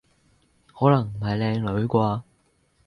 [0.73, 2.23] 可能唔係靚女啩？